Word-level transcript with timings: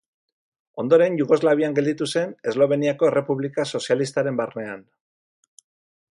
Ondoren 0.83 1.17
Jugoslavian 1.19 1.75
gelditu 1.79 2.07
zen, 2.15 2.33
Esloveniako 2.51 3.09
Errepublika 3.11 3.65
Sozialistaren 3.77 4.41
barnean. 4.41 4.81